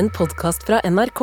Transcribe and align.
en 0.00 0.08
podkast 0.08 0.62
fra 0.64 0.78
NRK. 0.88 1.20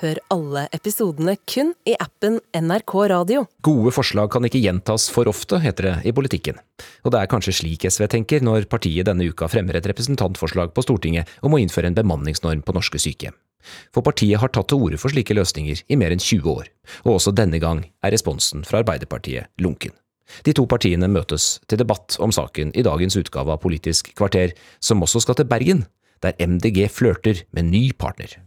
Hør 0.00 0.18
alle 0.30 0.60
episodene 0.76 1.32
kun 1.50 1.72
i 1.88 1.96
appen 1.98 2.36
NRK 2.54 2.92
Radio. 3.10 3.42
Gode 3.66 3.90
forslag 3.96 4.30
kan 4.30 4.46
ikke 4.46 4.60
gjentas 4.62 5.08
for 5.10 5.26
ofte, 5.26 5.58
heter 5.58 5.88
det 5.88 5.94
i 6.06 6.12
politikken. 6.14 6.60
Og 7.02 7.10
det 7.10 7.18
er 7.18 7.30
kanskje 7.32 7.56
slik 7.58 7.88
SV 7.90 8.06
tenker 8.12 8.44
når 8.46 8.68
partiet 8.70 9.08
denne 9.08 9.26
uka 9.26 9.50
fremmer 9.50 9.80
et 9.80 9.90
representantforslag 9.90 10.70
på 10.76 10.86
Stortinget 10.86 11.32
om 11.42 11.58
å 11.58 11.60
innføre 11.64 11.90
en 11.90 11.98
bemanningsnorm 11.98 12.62
på 12.62 12.76
norske 12.76 13.02
sykehjem. 13.02 13.34
For 13.90 14.06
partiet 14.06 14.38
har 14.38 14.54
tatt 14.54 14.70
til 14.70 14.86
orde 14.86 15.00
for 15.02 15.10
slike 15.10 15.34
løsninger 15.34 15.82
i 15.90 15.98
mer 15.98 16.14
enn 16.14 16.22
20 16.22 16.46
år, 16.54 16.70
og 17.02 17.16
også 17.16 17.34
denne 17.34 17.58
gang 17.58 17.82
er 17.98 18.14
responsen 18.14 18.62
fra 18.68 18.84
Arbeiderpartiet 18.84 19.50
lunken. 19.58 19.96
De 20.46 20.54
to 20.54 20.70
partiene 20.70 21.10
møtes 21.10 21.56
til 21.66 21.82
debatt 21.82 22.14
om 22.22 22.30
saken 22.30 22.70
i 22.78 22.86
dagens 22.86 23.18
utgave 23.18 23.58
av 23.58 23.64
Politisk 23.64 24.14
kvarter, 24.14 24.54
som 24.78 25.02
også 25.02 25.26
skal 25.26 25.40
til 25.40 25.50
Bergen, 25.50 25.88
der 26.24 26.36
MDG 26.40 26.86
flørter 26.92 27.44
med 27.56 27.70
ny 27.72 27.90
partner. 27.96 28.38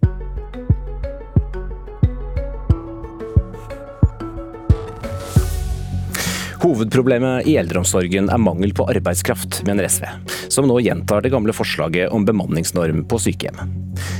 Hovedproblemet 6.64 7.43
i 7.51 7.57
eldreomsorgen 7.59 8.29
er 8.31 8.39
mangel 8.39 8.71
på 8.71 8.86
arbeidskraft, 8.87 9.59
mener 9.67 9.83
SV, 9.91 10.05
som 10.47 10.69
nå 10.69 10.78
gjentar 10.86 11.25
det 11.25 11.33
gamle 11.33 11.51
forslaget 11.51 12.14
om 12.15 12.23
bemanningsnorm 12.23 13.04
på 13.11 13.19
sykehjem. 13.19 13.59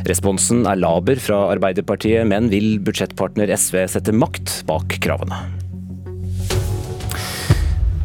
Responsen 0.09 0.66
er 0.67 0.81
laber 0.81 1.22
fra 1.23 1.45
Arbeiderpartiet, 1.53 2.27
men 2.27 2.52
vil 2.52 2.81
budsjettpartner 2.83 3.55
SV 3.55 3.85
sette 3.95 4.11
makt 4.11 4.59
bak 4.67 4.99
kravene? 4.99 5.62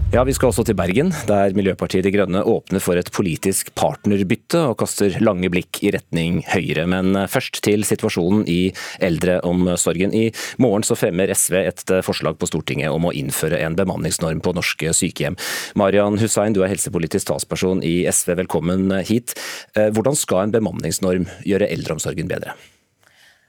Ja, 0.09 0.23
Vi 0.25 0.33
skal 0.33 0.49
også 0.49 0.63
til 0.65 0.73
Bergen, 0.73 1.11
der 1.29 1.53
Miljøpartiet 1.53 2.07
De 2.07 2.11
Grønne 2.15 2.41
åpner 2.41 2.81
for 2.81 2.97
et 2.97 3.11
politisk 3.13 3.75
partnerbytte 3.77 4.63
og 4.71 4.79
kaster 4.81 5.19
lange 5.21 5.51
blikk 5.53 5.83
i 5.85 5.91
retning 5.93 6.39
Høyre. 6.49 6.87
Men 6.89 7.13
først 7.29 7.61
til 7.67 7.85
situasjonen 7.85 8.47
i 8.49 8.73
eldreomsorgen. 9.05 10.15
I 10.17 10.31
morgen 10.65 10.87
så 10.89 10.97
fremmer 10.97 11.29
SV 11.37 11.59
et 11.61 11.85
forslag 12.07 12.41
på 12.41 12.49
Stortinget 12.49 12.89
om 12.89 13.05
å 13.05 13.13
innføre 13.13 13.61
en 13.61 13.77
bemanningsnorm 13.77 14.41
på 14.41 14.57
norske 14.57 14.97
sykehjem. 14.97 15.37
Marian 15.77 16.17
Hussein, 16.23 16.57
du 16.57 16.63
er 16.65 16.73
helsepolitisk 16.73 17.29
talsperson 17.29 17.85
i 17.85 18.01
SV, 18.09 18.33
velkommen 18.41 18.89
hit. 19.05 19.37
Eh, 19.77 19.93
hvordan 19.93 20.17
skal 20.17 20.47
en 20.47 20.57
bemanningsnorm 20.57 21.29
gjøre 21.45 21.69
eldreomsorgen 21.69 22.33
bedre? 22.33 22.57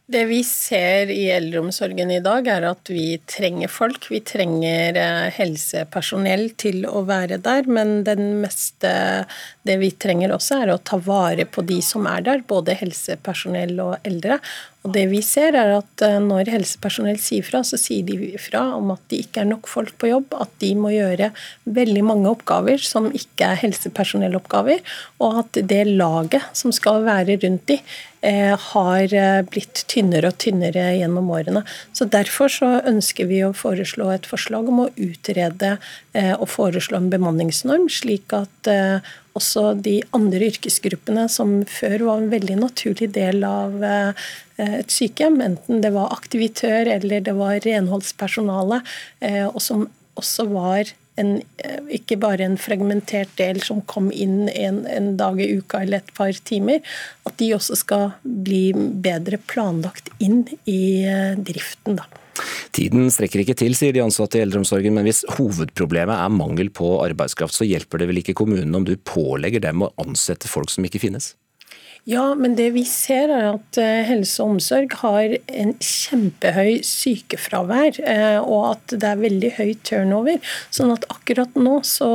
Det 0.09 0.23
vi 0.25 0.39
ser 0.41 1.11
i 1.13 1.27
eldreomsorgen 1.29 2.09
i 2.09 2.21
dag, 2.25 2.47
er 2.49 2.63
at 2.71 2.89
vi 2.89 3.19
trenger 3.29 3.69
folk. 3.69 4.07
Vi 4.09 4.23
trenger 4.25 4.97
eh, 4.97 5.27
helsepersonell 5.35 6.47
til 6.57 6.87
å 6.89 7.03
være 7.05 7.37
der, 7.45 7.69
men 7.69 7.99
den 8.07 8.39
meste, 8.41 8.89
det 9.67 9.75
vi 9.81 9.91
trenger 9.91 10.31
også, 10.31 10.61
er 10.63 10.71
å 10.73 10.79
ta 10.79 10.97
vare 11.03 11.43
på 11.49 11.63
de 11.67 11.81
som 11.83 12.07
er 12.07 12.23
der, 12.25 12.43
både 12.47 12.77
helsepersonell 12.79 13.75
og 13.83 14.07
eldre. 14.07 14.39
Og 14.87 14.93
det 14.95 15.03
vi 15.11 15.19
ser 15.25 15.57
er 15.59 15.73
at 15.75 16.03
eh, 16.05 16.19
Når 16.23 16.51
helsepersonell 16.53 17.17
sier 17.19 17.43
fra, 17.43 17.59
så 17.67 17.75
sier 17.79 18.05
de 18.07 18.31
fra 18.39 18.61
om 18.77 18.93
at 18.93 19.01
det 19.11 19.25
ikke 19.25 19.43
er 19.43 19.49
nok 19.49 19.67
folk 19.67 19.97
på 19.99 20.13
jobb, 20.13 20.37
at 20.39 20.53
de 20.63 20.71
må 20.79 20.93
gjøre 20.93 21.33
veldig 21.67 22.05
mange 22.07 22.31
oppgaver 22.31 22.79
som 22.79 23.09
ikke 23.11 23.51
er 23.51 23.59
helsepersonelloppgaver, 23.65 24.79
og 25.19 25.41
at 25.43 25.61
det 25.67 25.83
laget 25.89 26.47
som 26.55 26.71
skal 26.75 27.03
være 27.03 27.35
rundt 27.43 27.67
de, 27.67 27.81
eh, 28.23 28.55
har 28.71 29.03
eh, 29.11 29.43
blitt 29.51 29.83
tynnere 29.91 30.31
og 30.31 30.39
tynnere 30.39 30.93
gjennom 30.95 31.27
årene. 31.35 31.67
Så 31.91 32.07
Derfor 32.07 32.47
så 32.47 32.77
ønsker 32.87 33.27
vi 33.27 33.43
å 33.43 33.51
foreslå 33.51 34.13
et 34.15 34.27
forslag 34.29 34.71
om 34.71 34.85
å 34.85 34.91
utrede 34.95 35.75
og 36.39 36.47
foreslå 36.49 36.97
en 36.97 37.11
bemanningsnorm, 37.11 37.85
slik 37.93 38.33
at 38.33 38.69
også 39.37 39.73
de 39.77 39.99
andre 40.15 40.49
yrkesgruppene 40.49 41.27
som 41.31 41.59
før 41.69 42.05
var 42.07 42.21
en 42.21 42.31
veldig 42.31 42.59
naturlig 42.61 43.11
del 43.15 43.43
av 43.47 43.83
eh, 43.85 44.29
et 44.59 44.93
sykehjem, 44.93 45.39
enten 45.45 45.83
det 45.83 45.93
var 45.95 46.13
aktivitør 46.15 46.89
eller 46.97 47.23
det 47.25 47.35
var 47.37 47.61
renholdspersonale, 47.65 48.81
eh, 49.25 49.45
og 49.47 49.61
som 49.63 49.85
også 50.19 50.47
var 50.51 50.91
en, 51.19 51.37
eh, 51.63 51.79
ikke 51.99 52.19
bare 52.19 52.47
en 52.47 52.57
fragmentert 52.59 53.31
del 53.39 53.61
som 53.63 53.83
kom 53.87 54.09
inn 54.11 54.47
en, 54.49 54.85
en, 54.87 55.11
dag 55.19 55.39
i 55.41 55.51
uka 55.59 55.83
eller 55.83 56.03
et 56.03 56.15
par 56.17 56.33
timer, 56.51 56.81
at 57.27 57.37
de 57.39 57.53
også 57.55 57.77
skal 57.79 58.09
bli 58.23 58.69
bedre 58.75 59.41
planlagt 59.51 60.11
inn 60.19 60.45
i 60.65 60.81
driften. 61.39 61.99
da. 62.01 62.09
Tiden 62.75 63.09
strekker 63.13 63.43
ikke 63.43 63.57
til, 63.59 63.75
sier 63.77 63.95
de 63.95 64.03
ansatte 64.03 64.39
i 64.39 64.45
eldreomsorgen, 64.45 64.95
men 64.95 65.07
hvis 65.07 65.25
hovedproblemet 65.37 66.15
er 66.15 66.33
mangel 66.33 66.71
på 66.73 66.95
arbeidskraft, 67.03 67.57
så 67.57 67.67
hjelper 67.67 68.01
det 68.01 68.09
vel 68.11 68.23
ikke 68.23 68.37
kommunen 68.37 68.75
om 68.75 68.87
du 68.87 68.95
pålegger 68.97 69.63
dem 69.67 69.85
å 69.85 69.93
ansette 70.01 70.51
folk 70.51 70.71
som 70.73 70.87
ikke 70.87 71.03
finnes? 71.03 71.33
Ja, 72.07 72.31
men 72.33 72.55
det 72.57 72.69
vi 72.73 72.85
ser 72.87 73.29
er 73.29 73.47
at 73.51 73.77
eh, 73.77 74.05
helse 74.07 74.41
og 74.41 74.55
omsorg 74.55 74.93
har 75.01 75.35
en 75.51 75.73
kjempehøy 75.83 76.79
sykefravær, 76.87 77.99
eh, 78.01 78.39
og 78.39 78.63
at 78.71 78.95
det 78.95 79.09
er 79.09 79.19
veldig 79.19 79.51
høy 79.59 79.73
turnover. 79.85 80.39
Sånn 80.73 80.93
at 80.95 81.05
akkurat 81.11 81.59
nå 81.59 81.81
så 81.85 82.09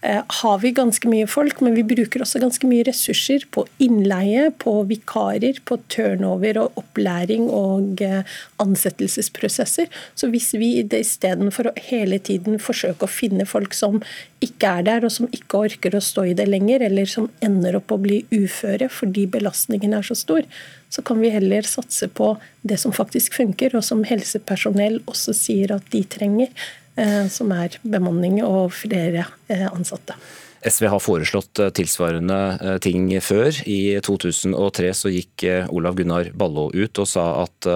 har 0.00 0.58
vi 0.58 0.70
ganske 0.72 1.08
mye 1.12 1.26
folk, 1.28 1.58
men 1.60 1.74
vi 1.76 1.82
bruker 1.84 2.22
også 2.24 2.40
ganske 2.40 2.64
mye 2.68 2.86
ressurser 2.88 3.44
på 3.52 3.66
innleie, 3.84 4.46
på 4.62 4.72
vikarer, 4.88 5.60
på 5.68 5.76
turnover 5.92 6.56
og 6.62 6.78
opplæring 6.80 7.50
og 7.52 8.00
eh, 8.04 8.24
ansettelsesprosesser. 8.64 9.92
Så 10.16 10.30
hvis 10.32 10.54
vi 10.56 10.72
istedenfor 10.80 11.68
å 11.68 11.76
hele 11.90 12.16
tiden 12.16 12.56
forsøke 12.62 13.04
å 13.04 13.12
finne 13.12 13.44
folk 13.44 13.76
som 13.76 14.00
ikke 14.40 14.72
er 14.80 14.88
der, 14.88 15.04
og 15.04 15.12
som 15.12 15.28
ikke 15.36 15.66
orker 15.68 15.96
å 15.96 16.04
stå 16.04 16.30
i 16.30 16.36
det 16.38 16.48
lenger, 16.48 16.86
eller 16.88 17.04
som 17.04 17.28
ender 17.44 17.76
opp 17.76 17.92
å 17.92 18.00
bli 18.00 18.22
uføre 18.32 18.88
fordi 18.88 19.26
belastningen 19.28 19.92
er 19.98 20.06
så 20.06 20.16
stor, 20.16 20.48
så 20.90 21.04
kan 21.06 21.20
vi 21.22 21.30
heller 21.30 21.62
satse 21.68 22.08
på 22.08 22.32
det 22.66 22.80
som 22.80 22.92
faktisk 22.92 23.36
funker, 23.36 23.76
og 23.76 23.84
som 23.86 24.00
helsepersonell 24.08 24.98
også 25.04 25.36
sier 25.36 25.76
at 25.76 25.86
de 25.92 26.02
trenger. 26.08 26.48
Eh, 27.00 27.26
som 27.32 27.52
er 27.54 27.78
bemanning 27.86 28.40
og 28.44 28.74
flere 28.76 29.24
eh, 29.48 29.66
ansatte. 29.70 30.16
SV 30.60 30.90
har 30.92 31.00
foreslått 31.00 31.60
eh, 31.62 31.70
tilsvarende 31.72 32.78
ting 32.84 33.08
før. 33.24 33.48
I 33.64 33.96
2003 34.04 34.90
så 34.98 35.12
gikk 35.14 35.46
Olav 35.72 35.96
Gunnar 35.96 36.28
Ballo 36.36 36.68
ut 36.74 37.00
og 37.00 37.08
sa 37.08 37.26
at 37.46 37.70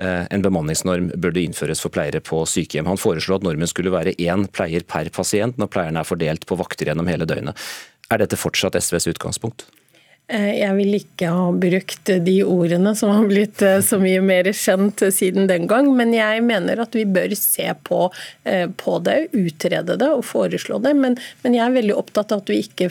en 0.00 0.44
bemanningsnorm 0.44 1.10
burde 1.20 1.42
innføres 1.42 1.82
for 1.82 1.92
pleiere 1.92 2.22
på 2.24 2.38
sykehjem. 2.48 2.88
Han 2.88 3.00
foreslo 3.00 3.36
at 3.36 3.44
normen 3.44 3.68
skulle 3.68 3.92
være 3.92 4.14
én 4.22 4.46
pleier 4.48 4.86
per 4.86 5.10
pasient 5.12 5.58
når 5.60 5.72
pleierne 5.74 6.00
er 6.00 6.08
fordelt 6.08 6.46
på 6.48 6.56
vakter 6.60 6.88
gjennom 6.88 7.10
hele 7.10 7.28
døgnet. 7.28 7.58
Er 8.10 8.22
dette 8.22 8.38
fortsatt 8.40 8.78
SVs 8.78 9.10
utgangspunkt? 9.12 9.66
Eh, 10.30 10.60
jeg 10.60 10.74
vil 10.78 10.94
ikke 10.94 11.30
ha 11.34 11.46
brukt 11.58 12.10
de 12.22 12.34
ordene 12.46 12.92
som 12.98 13.10
har 13.10 13.26
blitt 13.26 13.62
eh, 13.66 13.80
så 13.82 13.98
mye 13.98 14.20
mer 14.22 14.46
kjent 14.54 15.02
siden 15.14 15.48
den 15.50 15.66
gang, 15.70 15.88
men 15.98 16.14
jeg 16.14 16.44
mener 16.46 16.82
at 16.84 16.94
vi 16.94 17.02
bør 17.02 17.34
se 17.38 17.66
på, 17.88 18.04
eh, 18.46 18.68
på 18.70 18.98
det, 19.06 19.16
utrede 19.34 19.96
det 19.98 20.10
og 20.14 20.22
foreslå 20.28 20.78
det. 20.84 20.94
Men, 21.00 21.18
men, 21.42 21.56
jeg 21.58 21.64
er 21.64 21.74
veldig 21.74 21.96
opptatt 21.98 22.34
av 22.34 22.44
at 22.44 22.52
vi 22.52 22.60
ikke 22.62 22.88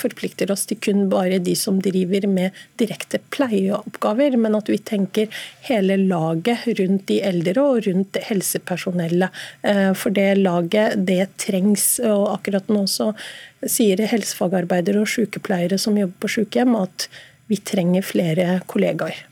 forplikter 0.00 0.50
oss 0.52 0.64
til 0.70 0.80
kun 0.82 1.04
bare 1.12 1.40
de 1.42 1.52
som 1.58 1.78
driver 1.84 2.24
med 2.30 2.56
direkte 2.80 3.20
pleieoppgaver, 3.34 4.38
men 4.40 4.56
at 4.56 4.70
vi 4.72 4.78
tenker 4.80 5.42
hele 5.68 5.98
laget 6.00 6.64
rundt 6.80 7.06
de 7.10 7.20
eldre 7.26 7.66
og 7.66 7.84
rundt 7.86 8.16
helsepersonellet. 8.24 9.36
For 10.00 10.14
det 10.14 10.28
laget, 10.40 10.96
det 11.06 11.28
trengs. 11.42 11.86
Og 12.06 12.26
akkurat 12.34 12.70
nå 12.72 12.86
så 12.90 13.12
sier 13.68 14.00
helsefagarbeidere 14.08 15.02
og 15.02 15.10
sykepleiere 15.10 15.76
som 15.80 15.98
jobber 15.98 16.16
på 16.22 16.30
sykehjem, 16.36 16.69
at 16.78 17.08
vi 17.50 17.58
trenger 17.66 18.06
flere 18.06 18.60
kollegaer. 18.70 19.26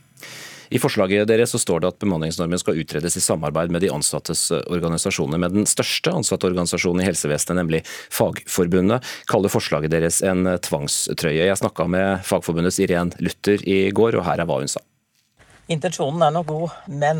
I 0.68 0.80
forslaget 0.80 1.28
deres 1.30 1.54
så 1.54 1.60
står 1.62 1.80
det 1.80 1.88
at 1.94 2.00
bemanningsnormen 2.02 2.60
skal 2.60 2.76
utredes 2.82 3.16
i 3.16 3.22
samarbeid 3.24 3.72
med 3.72 3.80
de 3.84 3.92
ansattes 3.92 4.50
organisasjoner. 4.58 5.40
Men 5.40 5.54
den 5.62 5.68
største 5.70 6.12
ansatteorganisasjonen 6.12 7.00
i 7.00 7.08
helsevesenet, 7.08 7.56
nemlig 7.62 7.80
Fagforbundet, 8.12 9.06
kaller 9.32 9.52
forslaget 9.52 9.94
deres 9.94 10.20
en 10.20 10.44
tvangstrøye. 10.44 11.46
Jeg 11.48 11.60
snakka 11.62 11.88
med 11.88 12.20
Fagforbundets 12.28 12.82
Irén 12.84 13.14
Luther 13.22 13.64
i 13.64 13.86
går, 13.96 14.20
og 14.20 14.28
her 14.28 14.44
er 14.44 14.50
hva 14.50 14.60
hun 14.60 14.68
sa. 14.68 14.84
Intensjonen 15.68 16.22
er 16.24 16.32
nok 16.32 16.46
god, 16.48 16.76
men 16.88 17.18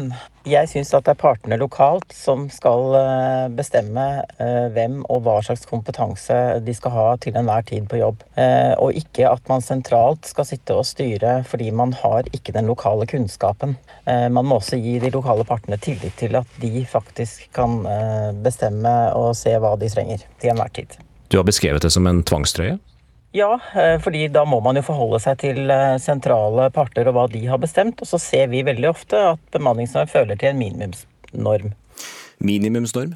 jeg 0.49 0.71
syns 0.71 0.95
at 0.97 1.05
det 1.05 1.13
er 1.13 1.19
partene 1.21 1.59
lokalt 1.61 2.15
som 2.17 2.47
skal 2.49 2.95
eh, 2.97 3.49
bestemme 3.53 4.05
eh, 4.41 4.71
hvem 4.73 5.03
og 5.13 5.27
hva 5.27 5.35
slags 5.45 5.69
kompetanse 5.69 6.39
de 6.65 6.75
skal 6.77 6.95
ha 6.95 7.05
til 7.21 7.37
enhver 7.37 7.67
tid 7.69 7.85
på 7.91 8.01
jobb. 8.01 8.25
Eh, 8.41 8.73
og 8.81 8.97
ikke 8.97 9.29
at 9.29 9.45
man 9.53 9.61
sentralt 9.65 10.31
skal 10.31 10.49
sitte 10.49 10.79
og 10.81 10.89
styre 10.89 11.43
fordi 11.45 11.69
man 11.77 11.93
har 12.01 12.25
ikke 12.33 12.57
den 12.57 12.73
lokale 12.73 13.05
kunnskapen. 13.11 13.77
Man 14.09 14.47
må 14.49 14.57
også 14.57 14.79
gi 14.81 14.97
de 15.03 15.13
lokale 15.13 15.45
partene 15.45 15.77
tillit 15.85 16.17
til 16.17 16.39
at 16.41 16.49
de 16.63 16.87
faktisk 16.89 17.51
kan 17.53 17.83
bestemme 18.41 18.95
og 19.13 19.35
se 19.37 19.53
hva 19.61 19.75
de 19.77 19.91
trenger 19.93 20.25
til 20.41 20.55
enhver 20.55 20.73
tid. 20.73 20.97
Du 21.29 21.37
har 21.37 21.45
beskrevet 21.45 21.85
det 21.85 21.93
som 21.93 22.09
en 22.09 22.25
tvangstrøye? 22.25 22.79
Ja, 23.39 23.61
eh, 23.75 23.97
fordi 24.03 24.27
da 24.35 24.43
må 24.49 24.59
man 24.65 24.79
jo 24.79 24.83
forholde 24.87 25.21
seg 25.23 25.39
til 25.43 25.71
eh, 25.71 25.99
sentrale 26.03 26.69
parter 26.75 27.11
og 27.11 27.15
hva 27.15 27.27
de 27.31 27.45
har 27.47 27.61
bestemt. 27.63 28.03
Og 28.03 28.11
så 28.11 28.19
ser 28.23 28.51
vi 28.53 28.65
veldig 28.67 28.91
ofte 28.91 29.21
at 29.35 29.43
bemanningsnorm 29.55 30.11
føler 30.11 30.39
til 30.41 30.53
en 30.53 30.61
minimumsnorm. 30.63 31.75
Minimumsnorm? 32.43 33.15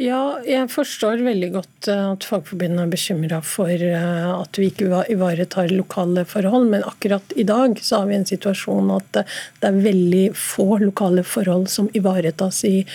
Ja, 0.00 0.38
jeg 0.48 0.70
forstår 0.72 1.20
veldig 1.20 1.50
godt 1.52 1.88
eh, 1.92 2.04
at 2.14 2.24
Fagforbundet 2.24 2.80
er 2.80 2.92
bekymra 2.94 3.42
for 3.44 3.68
eh, 3.68 4.28
at 4.32 4.56
vi 4.56 4.70
ikke 4.70 5.02
ivaretar 5.12 5.68
lokale 5.68 6.24
forhold, 6.24 6.70
men 6.72 6.86
akkurat 6.88 7.34
i 7.36 7.44
dag 7.44 7.76
så 7.76 8.00
har 8.00 8.08
vi 8.08 8.16
en 8.16 8.24
situasjon 8.24 8.88
at 8.94 9.18
eh, 9.20 9.34
det 9.60 9.68
er 9.68 9.82
veldig 9.84 10.22
få 10.32 10.78
lokale 10.80 11.26
forhold 11.28 11.68
som 11.68 11.90
ivaretas 11.92 12.62
i 12.64 12.86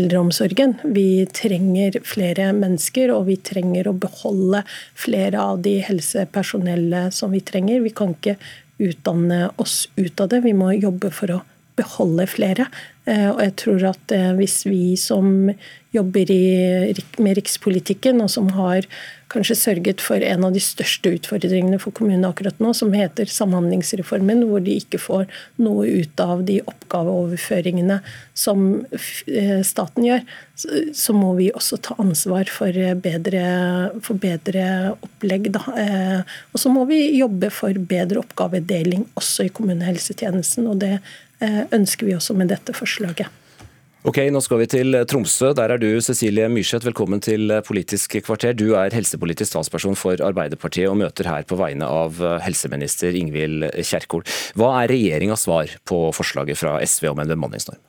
eldreomsorgen. 0.00 0.78
Vi 0.96 1.26
trenger 1.36 2.00
flere 2.08 2.48
mennesker, 2.56 3.12
og 3.12 3.28
vi 3.28 3.36
trenger 3.36 3.90
å 3.90 3.98
beholde 4.06 4.64
flere 4.96 5.42
av 5.52 5.60
de 5.66 5.76
helsepersonellet 5.84 7.12
som 7.12 7.36
vi 7.36 7.44
trenger. 7.44 7.84
Vi 7.84 7.92
kan 8.00 8.16
ikke 8.16 8.38
utdanne 8.80 9.50
oss 9.60 9.84
ut 10.00 10.24
av 10.24 10.32
det, 10.32 10.40
vi 10.48 10.56
må 10.56 10.72
jobbe 10.72 11.12
for 11.12 11.36
å 11.36 11.42
beholde 11.76 12.26
flere. 12.30 12.66
Og 13.06 13.38
jeg 13.38 13.52
tror 13.60 13.84
at 13.92 14.12
hvis 14.34 14.64
vi 14.66 14.96
som 14.98 15.52
jobber 15.96 16.30
i, 16.32 16.94
med 17.22 17.38
rikspolitikken, 17.38 18.20
og 18.24 18.32
som 18.32 18.50
har 18.56 18.88
kanskje 19.32 19.56
sørget 19.58 20.02
for 20.04 20.22
en 20.22 20.44
av 20.46 20.54
de 20.54 20.60
største 20.62 21.10
utfordringene 21.16 21.80
for 21.82 21.94
kommunene 21.96 22.28
akkurat 22.30 22.60
nå, 22.62 22.70
som 22.78 22.92
heter 22.94 23.26
Samhandlingsreformen, 23.30 24.44
hvor 24.46 24.62
de 24.62 24.76
ikke 24.78 25.00
får 25.02 25.26
noe 25.62 25.88
ut 26.02 26.22
av 26.22 26.44
de 26.46 26.60
oppgaveoverføringene 26.62 27.98
som 28.38 28.68
eh, 28.94 29.60
staten 29.66 30.06
gjør. 30.06 30.22
Så 30.56 31.12
må 31.16 31.34
vi 31.40 31.50
også 31.50 31.80
ta 31.82 31.98
ansvar 32.00 32.48
for 32.52 32.78
bedre, 33.02 33.44
for 34.06 34.22
bedre 34.22 34.94
opplegg. 34.94 35.50
Da. 35.58 35.64
Eh, 35.74 36.36
og 36.54 36.62
så 36.62 36.72
må 36.72 36.86
vi 36.88 37.02
jobbe 37.18 37.50
for 37.54 37.86
bedre 37.90 38.22
oppgavedeling 38.22 39.08
også 39.18 39.48
i 39.48 39.54
kommunehelsetjenesten, 39.58 40.70
og 40.70 40.84
det 40.86 40.96
eh, 41.00 41.14
ønsker 41.42 42.08
vi 42.08 42.14
også 42.16 42.36
med 42.36 42.52
dette 42.52 42.74
forslaget. 42.76 43.28
Ok, 44.06 44.20
Nå 44.30 44.38
skal 44.38 44.60
vi 44.60 44.68
til 44.70 44.94
Tromsø. 45.10 45.50
Der 45.58 45.72
er 45.74 45.80
du, 45.82 45.88
Cecilie 46.00 46.46
Myrseth. 46.48 46.86
Velkommen 46.86 47.18
til 47.20 47.50
Politisk 47.66 48.14
kvarter. 48.22 48.54
Du 48.54 48.76
er 48.78 48.94
helsepolitisk 48.94 49.56
talsperson 49.56 49.98
for 49.98 50.22
Arbeiderpartiet 50.22 50.86
og 50.86 51.00
møter 51.00 51.26
her 51.26 51.42
på 51.42 51.58
vegne 51.58 51.88
av 51.90 52.22
helseminister 52.44 53.18
Ingvild 53.18 53.66
Kjerkol. 53.82 54.22
Hva 54.54 54.76
er 54.84 54.94
regjeringas 54.94 55.48
svar 55.48 55.74
på 55.90 56.04
forslaget 56.14 56.62
fra 56.62 56.78
SV 56.86 57.10
om 57.10 57.24
en 57.24 57.34
bemanningsnorm? 57.34 57.82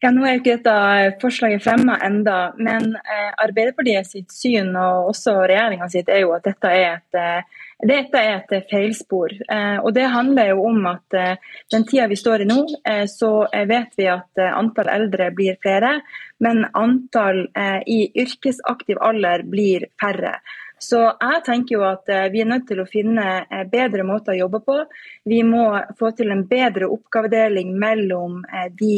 Ja, 0.00 0.08
Nå 0.10 0.24
er 0.24 0.38
jo 0.38 0.40
ikke 0.40 0.56
dette 0.56 1.16
forslaget 1.20 1.60
fremma 1.60 1.98
enda, 2.06 2.54
men 2.56 2.94
eh, 2.96 3.32
Arbeiderpartiet 3.44 4.08
sitt 4.08 4.32
syn 4.32 4.72
og 4.72 5.10
også 5.10 5.34
regjeringa 5.42 5.90
sitt 5.92 6.08
er 6.08 6.22
jo 6.22 6.32
at 6.32 6.46
dette 6.48 6.70
er 6.72 6.94
et 6.94 7.18
eh, 7.20 7.58
dette 7.86 8.20
er 8.20 8.40
et 8.40 8.68
feilspor. 8.70 9.32
Eh, 9.48 9.78
og 9.80 9.92
Det 9.94 10.06
handler 10.12 10.52
jo 10.52 10.64
om 10.68 10.86
at 10.90 11.16
eh, 11.16 11.36
den 11.72 11.86
tida 11.88 12.08
vi 12.10 12.18
står 12.18 12.44
i 12.44 12.48
nå, 12.48 12.58
eh, 12.84 13.04
så 13.08 13.46
vet 13.68 13.96
vi 13.96 14.08
at 14.10 14.42
antall 14.48 14.90
eldre 14.92 15.30
blir 15.36 15.58
flere, 15.62 16.00
men 16.40 16.64
antall 16.74 17.46
i 17.86 18.00
yrkesaktiv 18.16 19.00
alder 19.04 19.44
blir 19.44 19.84
færre. 20.00 20.38
Så 20.80 21.00
jeg 21.04 21.42
tenker 21.44 21.74
jo 21.76 21.82
at 21.84 22.08
eh, 22.08 22.28
vi 22.32 22.40
er 22.40 22.48
nødt 22.48 22.64
til 22.70 22.80
å 22.80 22.88
finne 22.88 23.24
eh, 23.42 23.66
bedre 23.68 24.04
måter 24.08 24.32
å 24.32 24.38
jobbe 24.38 24.62
på. 24.64 24.76
Vi 25.28 25.42
må 25.44 25.66
få 25.98 26.12
til 26.16 26.32
en 26.32 26.46
bedre 26.48 26.88
oppgavedeling 26.88 27.74
mellom 27.80 28.40
eh, 28.48 28.70
de 28.80 28.94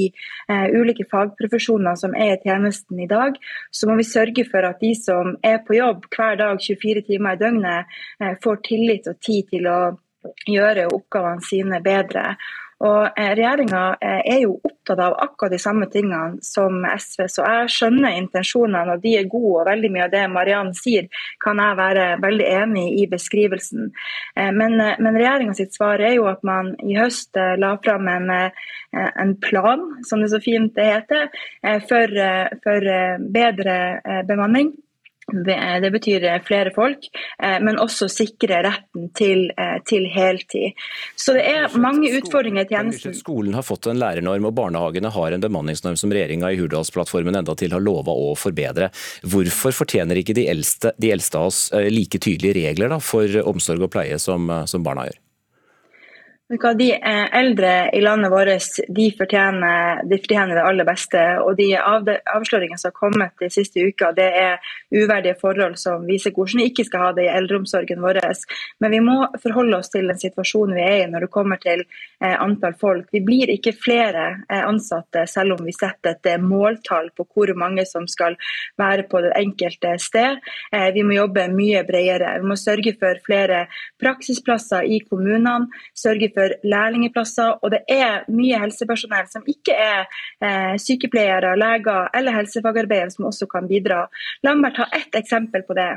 ulike 0.79 1.09
fagprofesjonene 1.11 1.97
som 1.99 2.15
er 2.15 2.37
i 2.37 2.41
tjenesten 2.45 3.03
i 3.03 3.09
dag. 3.11 3.35
Så 3.75 3.91
må 3.91 3.99
vi 3.99 4.07
sørge 4.07 4.47
for 4.49 4.69
at 4.69 4.79
de 4.83 4.93
som 4.99 5.35
er 5.43 5.59
på 5.67 5.77
jobb 5.79 6.07
hver 6.15 6.39
dag 6.39 6.63
24 6.63 7.05
timer 7.09 7.37
i 7.37 7.41
døgnet, 7.41 8.01
får 8.45 8.61
tillit 8.67 9.09
og 9.11 9.19
tid 9.25 9.49
til 9.51 9.69
å 9.71 9.79
gjøre 10.47 10.91
oppgavene 10.93 11.43
sine 11.47 11.81
bedre. 11.83 12.37
Og 12.83 13.19
eh, 13.19 13.31
Regjeringa 13.37 13.83
eh, 14.03 14.21
er 14.35 14.41
jo 14.43 14.57
opptatt 14.59 15.01
av 15.05 15.15
akkurat 15.23 15.55
de 15.55 15.61
samme 15.63 15.87
tingene 15.93 16.43
som 16.43 16.81
SV, 16.83 17.25
så 17.31 17.45
jeg 17.47 17.73
skjønner 17.77 18.17
intensjonene, 18.19 18.97
og 18.97 19.05
de 19.05 19.15
er 19.21 19.29
gode. 19.31 19.61
og 19.61 19.69
Veldig 19.71 19.91
mye 19.95 20.07
av 20.09 20.15
det 20.15 20.25
Mariann 20.33 20.73
sier, 20.75 21.07
kan 21.43 21.63
jeg 21.63 21.79
være 21.79 22.07
veldig 22.25 22.49
enig 22.51 22.87
i 22.99 23.07
beskrivelsen. 23.13 23.93
Eh, 24.35 24.51
men, 24.57 24.79
men 24.79 25.19
regjeringa 25.19 25.55
sitt 25.59 25.77
svar 25.79 26.03
er 26.03 26.17
jo 26.17 26.27
at 26.31 26.43
man 26.47 26.75
i 26.83 26.99
høst 26.99 27.39
la 27.63 27.77
fram 27.85 28.09
en, 28.11 28.31
en 28.93 29.35
plan, 29.43 29.85
som 30.09 30.23
det 30.23 30.33
så 30.33 30.41
fint 30.43 30.77
heter, 30.79 31.31
for, 31.89 32.17
for 32.65 32.89
bedre 33.35 33.77
bemanning. 34.29 34.73
Det 35.33 35.91
betyr 35.93 36.27
flere 36.47 36.73
folk, 36.75 37.09
eh, 37.43 37.59
men 37.65 37.81
også 37.81 38.09
sikre 38.13 38.63
retten 38.67 39.09
til, 39.17 39.51
eh, 39.57 39.79
til 39.89 40.07
heltid. 40.13 40.77
Så 41.17 41.35
det 41.37 41.47
er 41.49 41.79
mange 41.81 42.11
utfordringer 42.19 42.67
i 42.67 42.69
tjenesten. 42.69 43.17
Skolen 43.17 43.55
har 43.55 43.67
fått 43.67 43.89
en 43.91 44.01
lærernorm, 44.01 44.47
og 44.47 44.55
barnehagene 44.55 45.13
har 45.13 45.33
en 45.33 45.41
bemanningsnorm 45.41 45.97
som 45.97 46.13
regjeringa 46.13 46.53
i 46.53 46.61
Hurdalsplattformen 46.61 47.37
enda 47.37 47.57
til 47.57 47.73
har 47.73 47.81
lova 47.81 48.13
å 48.13 48.37
forbedre. 48.37 48.91
Hvorfor 49.25 49.73
fortjener 49.83 50.21
ikke 50.21 50.37
de 50.37 50.49
eldste, 50.53 50.93
de 50.99 51.13
eldste 51.15 51.41
av 51.41 51.51
oss 51.51 51.65
eh, 51.73 51.91
like 51.91 52.19
tydelige 52.19 52.61
regler 52.61 52.93
da, 52.93 53.01
for 53.03 53.27
omsorg 53.47 53.89
og 53.89 53.93
pleie 53.93 54.19
som, 54.21 54.51
som 54.67 54.85
barna 54.85 55.09
gjør? 55.09 55.21
De 56.53 56.93
eh, 56.93 57.37
eldre 57.39 57.91
i 57.97 58.01
landet 58.01 58.31
vårt 58.31 58.77
de 58.89 59.05
fortjener, 59.17 60.03
de 60.05 60.19
fortjener, 60.21 60.59
det 60.59 60.65
aller 60.69 60.85
beste. 60.85 61.21
og 61.41 61.57
De 61.57 61.71
avsløringene 61.81 62.77
som 62.77 62.91
har 62.91 62.99
kommet 62.99 63.33
de 63.41 63.49
siste 63.49 63.81
uka, 63.81 64.11
det 64.13 64.27
er 64.37 64.73
uverdige 64.93 65.39
forhold 65.41 65.79
som 65.81 66.05
viser 66.05 66.35
hvordan 66.37 66.61
vi 66.61 66.67
ikke 66.69 66.85
skal 66.85 67.07
ha 67.07 67.13
det 67.17 67.25
i 67.25 67.31
eldreomsorgen 67.33 68.05
vår. 68.05 68.21
Men 68.85 68.93
vi 68.93 69.01
må 69.01 69.15
forholde 69.41 69.79
oss 69.79 69.89
til 69.95 70.13
den 70.13 70.21
situasjonen 70.21 70.77
vi 70.77 70.85
er 70.85 70.99
i 71.07 71.07
når 71.09 71.25
det 71.25 71.31
kommer 71.33 71.63
til 71.63 71.87
eh, 71.87 72.37
antall 72.37 72.77
folk. 72.77 73.09
Vi 73.17 73.25
blir 73.25 73.55
ikke 73.55 73.73
flere 73.73 74.27
eh, 74.45 74.61
ansatte 74.61 75.25
selv 75.33 75.57
om 75.57 75.65
vi 75.65 75.73
setter 75.73 76.19
et 76.21 76.45
måltall 76.45 77.09
på 77.17 77.25
hvor 77.33 77.55
mange 77.57 77.87
som 77.89 78.05
skal 78.05 78.37
være 78.77 79.09
på 79.09 79.25
det 79.25 79.33
enkelte 79.41 79.95
sted. 80.03 80.37
Vi 80.93 81.03
må 81.07 81.15
jobbe 81.17 81.47
mye 81.53 81.81
bredere. 81.89 82.35
Vi 82.43 82.49
må 82.49 82.57
sørge 82.61 82.93
for 83.01 83.17
flere 83.25 83.65
praksisplasser 84.01 84.85
i 84.85 85.01
kommunene. 85.09 85.71
sørge 85.97 86.29
for 86.35 86.42
for 86.43 86.55
lærlingplasser. 86.67 87.59
Og 87.63 87.75
det 87.75 87.83
er 87.91 88.27
mye 88.33 88.61
helsepersonell 88.63 89.29
som 89.31 89.47
ikke 89.49 89.77
er 89.77 90.07
eh, 90.43 90.75
sykepleiere, 90.83 91.55
leger 91.59 92.11
eller 92.17 92.39
helsefagarbeidere 92.41 93.15
som 93.15 93.29
også 93.31 93.49
kan 93.51 93.69
bidra. 93.71 94.07
La 94.47 94.57
meg 94.59 94.77
ta 94.77 94.89
ett 94.93 95.15
eksempel 95.19 95.67
på 95.69 95.79
det. 95.79 95.93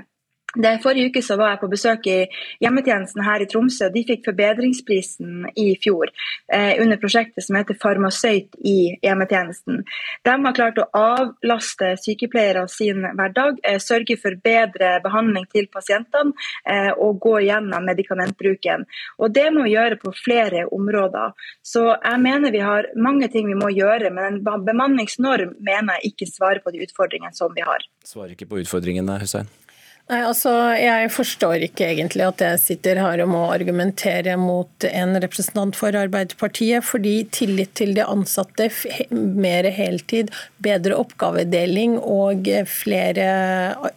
Det 0.56 0.80
forrige 0.84 1.12
uke 1.12 1.22
så 1.26 1.36
var 1.40 1.54
jeg 1.54 1.62
på 1.62 1.70
besøk 1.72 2.08
i 2.08 2.18
hjemmetjenesten 2.64 3.24
her 3.26 3.44
i 3.44 3.48
Tromsø. 3.52 3.90
De 3.92 4.04
fikk 4.08 4.24
forbedringsprisen 4.30 5.50
i 5.60 5.68
fjor 5.84 6.12
eh, 6.54 6.80
under 6.82 7.00
prosjektet 7.02 7.44
som 7.44 7.58
heter 7.60 7.78
Farmasøyt 7.82 8.56
i 8.64 8.96
hjemmetjenesten. 9.04 9.82
De 10.26 10.36
har 10.46 10.56
klart 10.56 10.80
å 10.80 10.88
avlaste 10.96 11.96
sykepleiere 12.00 12.66
sin 12.72 13.04
hverdag, 13.04 13.60
eh, 13.68 13.80
sørge 13.84 14.18
for 14.22 14.38
bedre 14.46 14.96
behandling 15.04 15.48
til 15.52 15.68
pasientene 15.74 16.32
eh, 16.64 16.92
og 16.94 17.20
gå 17.26 17.36
gjennom 17.50 17.90
medikamentbruken. 17.92 18.88
Og 19.20 19.36
Det 19.36 19.50
må 19.52 19.66
vi 19.66 19.76
gjøre 19.76 20.00
på 20.00 20.14
flere 20.16 20.64
områder. 20.72 21.36
Så 21.66 21.84
jeg 21.92 22.22
mener 22.24 22.56
vi 22.56 22.64
har 22.64 22.88
mange 22.96 23.28
ting 23.34 23.50
vi 23.52 23.60
må 23.60 23.74
gjøre, 23.76 24.14
men 24.16 24.40
en 24.40 24.66
bemanningsnorm 24.66 25.58
mener 25.60 26.00
jeg 26.00 26.14
ikke 26.14 26.32
svarer 26.32 26.64
på 26.64 26.72
de 26.72 26.86
utfordringene 26.88 27.36
som 27.36 27.52
vi 27.56 27.66
har. 27.66 27.84
Svarer 28.06 28.38
ikke 28.38 28.48
på 28.48 28.64
utfordringene, 28.64 29.20
Hussein? 29.20 29.52
Nei, 30.06 30.20
altså, 30.22 30.52
Jeg 30.78 31.10
forstår 31.10 31.64
ikke 31.66 31.88
egentlig 31.90 32.22
at 32.28 32.42
jeg 32.44 32.60
sitter 32.62 33.00
her 33.02 33.24
og 33.24 33.32
må 33.32 33.40
argumentere 33.50 34.36
mot 34.38 34.86
en 34.86 35.18
representant 35.18 35.74
for 35.74 35.98
Arbeiderpartiet, 35.98 36.86
fordi 36.86 37.24
tillit 37.34 37.72
til 37.80 37.96
de 37.98 38.04
ansatte, 38.06 38.68
mer 39.10 39.66
heltid, 39.74 40.30
bedre 40.62 41.00
oppgavedeling 41.02 41.96
og 41.98 42.46
flere 42.70 43.26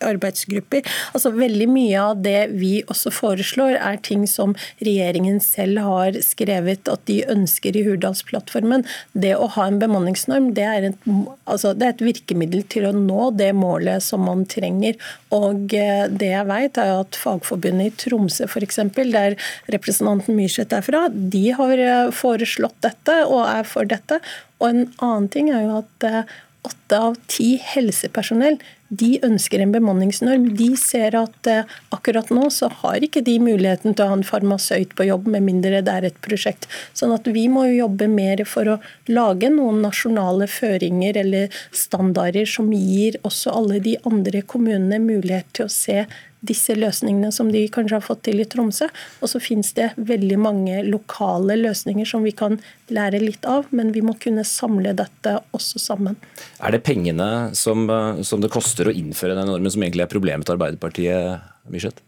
arbeidsgrupper 0.05 0.87
altså 1.13 1.35
Veldig 1.39 1.69
mye 1.71 2.01
av 2.01 2.23
det 2.25 2.55
vi 2.57 2.81
også 2.89 3.13
foreslår, 3.13 3.77
er 3.77 4.01
ting 4.01 4.25
som 4.31 4.57
regjeringen 4.81 5.43
selv 5.45 5.83
har 5.85 6.17
skrevet 6.25 6.89
at 6.89 7.05
de 7.11 7.21
ønsker 7.29 7.77
i 7.77 7.85
Hurdalsplattformen. 7.85 8.87
Det 9.13 9.35
å 9.37 9.51
ha 9.59 9.69
en 9.69 9.79
bemanningsnorm 9.83 10.51
det 10.57 10.67
er, 10.67 10.89
et, 10.89 11.07
altså, 11.45 11.77
det 11.77 11.85
er 11.85 11.95
et 11.99 12.07
virkemiddel 12.09 12.65
til 12.73 12.89
å 12.89 12.97
nå 12.97 13.31
det 13.37 13.53
målet 13.61 14.03
som 14.09 14.25
man 14.25 14.49
trenger. 14.49 14.97
og 15.37 15.77
det 16.09 16.31
jeg 16.31 16.49
vet, 16.49 16.81
er 16.81 16.95
at 17.01 17.19
Fagforbundet 17.19 17.91
i 17.91 17.97
Tromsø 18.05 18.49
f.eks., 18.49 18.81
der 18.99 19.37
representanten 19.73 20.37
Myrseth 20.39 20.77
er 20.77 20.85
fra, 20.87 21.07
de 21.09 21.45
har 21.59 21.85
eh, 21.85 22.11
foreslått 22.15 22.79
dette 22.85 23.17
og 23.27 23.43
er 23.47 23.67
for 23.69 23.89
dette. 23.89 24.21
Og 24.59 24.71
en 24.71 24.85
annen 25.05 25.29
ting 25.33 25.51
er 25.53 25.67
jo 25.67 25.81
at 25.83 26.07
eh, 26.09 26.37
åtte 26.69 27.01
av 27.11 27.17
ti 27.31 27.57
helsepersonell 27.75 28.61
de 28.89 29.19
ønsker 29.25 29.61
en 29.61 29.73
bemanningsnorm. 29.73 30.47
De 30.57 30.69
ser 30.81 31.17
at 31.19 31.49
eh, 31.51 31.69
akkurat 31.95 32.31
nå 32.33 32.47
så 32.53 32.71
har 32.81 33.05
ikke 33.05 33.23
de 33.25 33.37
muligheten 33.43 33.93
til 33.93 34.05
å 34.05 34.13
ha 34.13 34.17
en 34.17 34.25
farmasøyt 34.27 34.95
på 34.97 35.09
jobb, 35.11 35.29
med 35.29 35.45
mindre 35.45 35.83
det 35.85 35.95
er 35.95 36.09
et 36.09 36.21
prosjekt. 36.25 36.69
Sånn 36.97 37.13
at 37.15 37.29
vi 37.29 37.47
må 37.53 37.67
jo 37.69 37.83
jobbe 37.83 38.09
mer 38.11 38.45
for 38.49 38.73
å 38.73 38.79
lage 39.11 39.53
noen 39.53 39.83
nasjonale 39.85 40.49
føringer 40.51 41.21
eller 41.21 41.61
standarder 41.77 42.49
som 42.49 42.73
gir 42.73 43.21
også 43.29 43.53
alle 43.61 43.83
de 43.85 43.99
andre 44.09 44.43
kommunene 44.49 45.03
mulighet 45.05 45.53
til 45.53 45.69
å 45.69 45.73
se 45.73 46.07
disse 46.41 46.75
løsningene 46.77 47.31
som 47.35 47.51
de 47.53 47.65
kanskje 47.73 47.99
har 47.99 48.05
fått 48.05 48.25
til 48.29 48.43
i 48.43 48.47
Tromsø. 48.49 48.89
Og 49.23 49.33
så 49.33 49.41
finnes 49.43 49.73
det 49.77 49.91
veldig 49.97 50.39
mange 50.41 50.83
lokale 50.87 51.59
løsninger 51.59 52.09
som 52.09 52.27
vi 52.27 52.35
kan 52.37 52.59
lære 52.95 53.21
litt 53.23 53.47
av, 53.49 53.69
men 53.75 53.93
vi 53.97 54.03
må 54.05 54.15
kunne 54.21 54.47
samle 54.47 54.95
dette 54.97 55.39
også 55.57 55.83
sammen. 55.83 56.19
Er 56.63 56.75
det 56.75 56.85
pengene 56.87 57.55
som, 57.59 57.89
eh, 57.91 58.23
som 58.23 58.41
det 58.41 58.53
koster 58.55 58.89
å 58.89 58.95
innføre 58.95 59.35
den 59.39 59.51
normen 59.51 59.71
som 59.71 59.83
egentlig 59.83 60.07
er 60.07 60.15
problemet 60.15 60.47
til 60.47 60.57
Arbeiderpartiet, 60.57 61.41
Myrseth? 61.69 62.08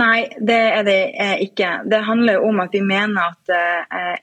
Nei, 0.00 0.24
det 0.40 0.60
er 0.78 0.84
det 0.86 1.00
ikke. 1.44 1.70
Det 1.84 1.98
handler 2.06 2.44
om 2.44 2.60
at 2.62 2.72
vi 2.72 2.80
mener 2.80 3.34
at 3.34 3.50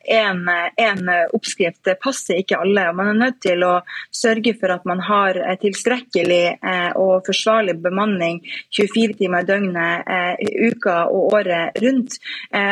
én 0.09 1.09
eh, 1.09 1.25
oppskrift 1.33 1.89
passer 2.01 2.39
ikke 2.41 2.57
alle. 2.57 2.87
og 2.89 2.95
Man 2.97 3.11
er 3.11 3.19
nødt 3.19 3.39
til 3.43 3.63
å 3.63 3.75
sørge 4.11 4.55
for 4.59 4.73
at 4.73 4.85
man 4.89 5.01
har 5.05 5.37
tilstrekkelig 5.61 6.41
eh, 6.57 6.91
og 6.97 7.27
forsvarlig 7.27 7.77
bemanning 7.83 8.41
24 8.75 9.17
timer 9.19 9.45
i 9.45 9.49
døgnet, 9.49 10.09
eh, 10.09 10.71
uka 10.71 11.03
og 11.09 11.35
året 11.37 11.77
rundt. 11.83 12.17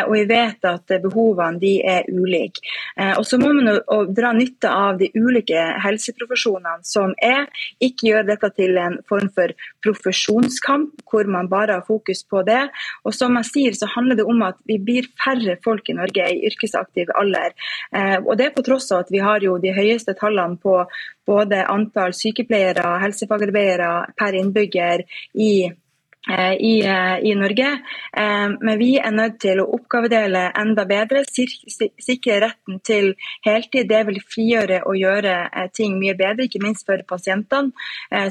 Og 0.07 0.13
vi 0.13 0.23
vet 0.29 0.65
at 0.65 0.91
behovene 1.03 1.71
er 1.85 2.07
ulike. 2.09 2.61
Og 3.17 3.25
så 3.27 3.37
må 3.39 3.51
man 3.53 3.79
dra 4.15 4.31
nytte 4.35 4.69
av 4.71 4.97
de 4.99 5.09
ulike 5.15 5.61
helseprofesjonene 5.83 6.85
som 6.87 7.13
er. 7.23 7.45
Ikke 7.83 8.09
gjøre 8.11 8.27
dette 8.31 8.49
til 8.57 8.77
en 8.81 8.97
form 9.09 9.29
for 9.35 9.53
profesjonskamp 9.85 11.03
hvor 11.09 11.29
man 11.31 11.49
bare 11.51 11.79
har 11.79 11.85
fokus 11.87 12.23
på 12.27 12.43
det. 12.47 12.63
Og 13.05 13.15
som 13.15 13.35
jeg 13.39 13.49
sier, 13.51 13.77
så 13.77 13.89
handler 13.95 14.19
det 14.19 14.27
om 14.27 14.43
at 14.47 14.59
vi 14.69 14.79
blir 14.83 15.09
færre 15.23 15.57
folk 15.63 15.89
i 15.89 15.97
Norge 15.97 16.29
i 16.33 16.43
yrkesaktiv 16.49 17.11
alder. 17.15 17.55
Eh, 17.95 18.17
og 18.19 18.35
det 18.39 18.53
på 18.55 18.65
tross 18.67 18.91
av 18.91 19.05
at 19.05 19.11
vi 19.13 19.23
har 19.23 19.43
jo 19.43 19.57
de 19.61 19.73
høyeste 19.75 20.15
tallene 20.19 20.59
på 20.61 20.79
både 21.27 21.65
antall 21.67 22.15
sykepleiere 22.15 22.97
helsefagarbeidere 23.03 23.91
per 24.17 24.39
innbygger 24.39 25.03
i 25.35 25.51
Eh, 25.67 25.86
i, 26.29 26.85
eh, 26.85 27.19
i, 27.23 27.35
Norge. 27.35 27.67
Eh, 28.17 28.49
men 28.61 28.77
vi 28.79 28.97
er 28.99 29.11
nødt 29.11 29.39
til 29.39 29.61
å 29.61 29.67
oppgavedele 29.77 30.51
enda 30.59 30.85
bedre, 30.89 31.23
sikre 31.27 32.39
retten 32.43 32.79
til 32.85 33.13
heltid. 33.45 33.87
Det 33.87 34.03
vil 34.09 34.19
frigjøre 34.21 34.81
og 34.85 34.97
gjøre 34.99 35.35
ting 35.75 35.97
mye 35.99 36.15
bedre, 36.17 36.47
ikke 36.47 36.61
minst 36.63 36.85
for 36.87 37.01
pasientene, 37.07 37.71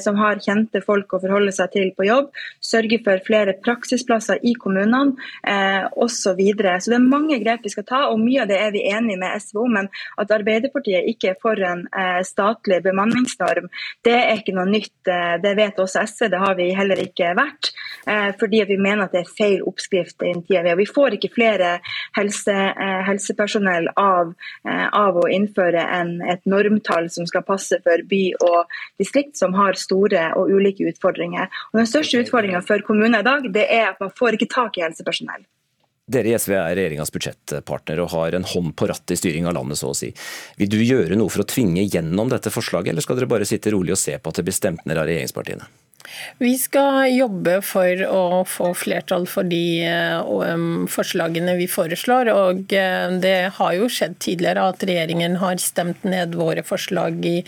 som 0.01 0.17
har 0.21 0.41
kjente 0.43 0.83
folk 0.85 1.13
å 1.15 1.21
forholde 1.23 1.53
seg 1.55 1.73
til 1.73 1.91
på 1.97 2.07
jobb. 2.07 2.31
Sørge 2.63 2.99
for 3.05 3.23
flere 3.25 3.57
praksisplasser 3.63 4.43
i 4.47 4.55
kommunene 4.59 5.17
osv. 5.97 6.17
Så, 6.17 6.35
så 6.37 6.93
det 6.93 6.99
er 6.99 7.05
mange 7.05 7.39
grep 7.43 7.65
vi 7.67 7.73
skal 7.73 7.87
ta, 7.89 8.03
og 8.11 8.21
mye 8.23 8.45
av 8.45 8.51
det 8.51 8.59
er 8.61 8.73
vi 8.75 8.85
enige 8.91 9.21
med 9.21 9.43
SV 9.43 9.63
om. 9.65 9.77
Men 9.79 9.91
at 10.21 10.33
Arbeiderpartiet 10.37 11.09
ikke 11.13 11.33
er 11.33 11.41
for 11.43 11.61
en 11.61 11.87
statlig 12.27 12.83
bemanningsnorm, 12.85 13.71
det 14.07 14.17
er 14.17 14.41
ikke 14.41 14.57
noe 14.57 14.69
nytt. 14.71 14.95
Det 15.07 15.57
vet 15.59 15.83
også 15.83 16.05
SV, 16.07 16.31
det 16.33 16.43
har 16.43 16.57
vi 16.59 16.71
heller 16.77 17.03
ikke 17.07 17.35
vært. 17.39 17.73
Eh, 18.07 18.31
fordi 18.41 18.63
vi 18.69 18.79
mener 18.79 19.07
at 19.07 19.15
det 19.17 19.25
er 19.25 19.33
feil 19.39 19.65
oppskrift 19.67 20.23
i 20.23 20.33
tida 20.47 20.77
vi 20.79 20.87
får 20.87 21.17
ikke 21.17 21.33
flere 21.35 21.73
helse, 22.17 22.55
eh, 22.55 23.01
helsepersonell 23.09 23.89
av, 23.97 24.35
eh, 24.69 24.87
av, 24.93 25.19
å 25.19 25.27
innføre 25.31 25.83
en, 25.99 26.21
et 26.23 26.45
normtall 26.47 27.11
som 27.11 27.27
skal 27.27 27.45
passe 27.47 27.81
for 27.85 28.07
by 28.11 28.23
og 28.47 28.79
distrikt, 29.01 29.37
som 29.37 29.57
har 29.59 29.79
store 29.81 30.31
og 30.37 30.53
ulike 30.53 30.87
utfordringer. 30.91 31.51
Og 31.73 31.83
Den 31.83 31.91
største 31.91 32.23
utfordringa 32.23 32.63
for 32.67 32.83
kommuner 32.87 33.21
i 33.21 33.27
dag 33.27 33.53
det 33.53 33.67
er 33.71 33.93
at 33.93 34.01
man 34.01 34.15
får 34.15 34.39
ikke 34.39 34.53
tak 34.53 34.79
i 34.79 34.87
helsepersonell. 34.87 35.47
Dere 36.07 36.31
i 36.31 36.37
SV 36.39 36.53
er 36.55 36.77
regjeringas 36.79 37.11
budsjettpartner 37.11 37.99
og 37.99 38.13
har 38.13 38.37
en 38.39 38.47
hånd 38.47 38.77
på 38.79 38.87
rattet 38.87 39.17
i 39.17 39.19
styring 39.19 39.49
av 39.51 39.57
landet, 39.57 39.81
så 39.81 39.91
å 39.91 39.97
si. 39.99 40.13
Vil 40.55 40.71
du 40.71 40.79
gjøre 40.79 41.19
noe 41.19 41.33
for 41.35 41.43
å 41.43 41.49
tvinge 41.51 41.83
gjennom 41.83 42.31
dette 42.31 42.53
forslaget, 42.55 42.93
eller 42.93 43.03
skal 43.03 43.19
dere 43.19 43.31
bare 43.33 43.49
sitte 43.49 43.73
rolig 43.75 43.97
og 43.97 43.99
se 43.99 44.15
på 44.15 44.31
at 44.31 44.39
det 44.39 44.47
blir 44.47 44.55
stemt 44.55 44.87
ned 44.87 45.01
av 45.03 45.09
regjeringspartiene? 45.11 45.67
Vi 46.39 46.53
skal 46.59 47.11
jobbe 47.15 47.59
for 47.65 48.03
å 48.09 48.43
få 48.49 48.71
flertall 48.77 49.27
for 49.31 49.47
de 49.49 49.87
um, 49.89 50.85
forslagene 50.91 51.57
vi 51.59 51.67
foreslår. 51.71 52.31
og 52.33 52.75
uh, 52.77 53.17
Det 53.23 53.37
har 53.57 53.77
jo 53.77 53.89
skjedd 53.91 54.19
tidligere 54.23 54.67
at 54.71 54.85
regjeringen 54.87 55.39
har 55.43 55.59
stemt 55.63 56.05
ned 56.07 56.37
våre 56.39 56.65
forslag 56.67 57.25
i 57.27 57.39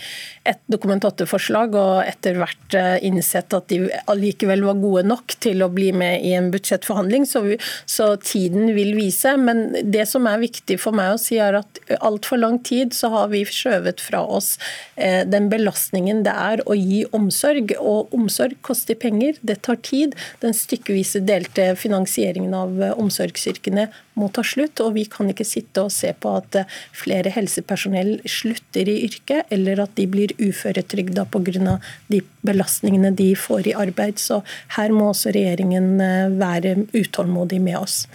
et 0.49 0.61
Dokument 0.69 1.03
8-forslag, 1.05 1.75
og 1.77 2.01
etter 2.07 2.39
hvert 2.39 2.77
uh, 2.77 2.97
innsett 3.05 3.53
at 3.55 3.69
de 3.71 3.83
allikevel 4.11 4.65
var 4.67 4.81
gode 4.81 5.05
nok 5.07 5.37
til 5.41 5.63
å 5.65 5.71
bli 5.73 5.91
med 5.95 6.25
i 6.25 6.33
en 6.37 6.49
budsjettforhandling. 6.53 7.27
Så, 7.29 7.43
så 7.89 8.11
tiden 8.21 8.73
vil 8.77 8.95
vise. 8.97 9.35
Men 9.39 9.67
det 9.85 10.07
som 10.09 10.27
er 10.29 10.41
viktig 10.41 10.79
for 10.81 10.97
meg 10.97 11.15
å 11.15 11.21
si, 11.21 11.39
er 11.39 11.61
at 11.61 11.81
altfor 11.99 12.41
lang 12.41 12.59
tid 12.65 12.95
så 12.97 13.11
har 13.13 13.31
vi 13.31 13.45
skjøvet 13.45 14.01
fra 14.03 14.21
oss 14.25 14.55
den 14.99 15.47
belastningen 15.51 16.21
det 16.25 16.33
er 16.33 16.61
å 16.69 16.75
gi 16.77 17.01
omsorg. 17.15 17.71
og 17.79 18.13
omsorg 18.15 18.38
omsorg 18.39 18.61
koster 18.61 18.95
penger, 18.95 19.35
det 19.41 19.61
tar 19.61 19.75
tid. 19.75 20.15
Den 20.39 20.53
stykkevise 20.53 21.19
delte 21.19 21.75
finansieringen 21.75 22.53
av 22.53 22.81
eh, 22.81 22.93
omsorgsyrkene 22.97 23.89
må 24.15 24.29
ta 24.29 24.43
slutt. 24.43 24.79
Og 24.79 24.95
vi 24.95 25.05
kan 25.05 25.29
ikke 25.29 25.45
sitte 25.45 25.83
og 25.83 25.91
se 25.91 26.13
på 26.13 26.35
at 26.37 26.55
eh, 26.55 26.65
flere 26.93 27.29
helsepersonell 27.29 28.19
slutter 28.25 28.87
i 28.87 29.03
yrket, 29.05 29.45
eller 29.49 29.83
at 29.83 29.95
de 29.95 30.07
blir 30.07 30.33
uføretrygda 30.39 31.25
pga. 31.25 31.79
de 32.07 32.21
belastningene 32.41 33.11
de 33.11 33.35
får 33.35 33.67
i 33.67 33.73
arbeid. 33.73 34.19
Så 34.19 34.41
her 34.77 34.91
må 34.91 35.09
også 35.09 35.31
regjeringen 35.31 35.99
eh, 35.99 36.29
være 36.39 36.85
utålmodig 36.93 37.61
med 37.61 37.77
oss. 37.77 38.05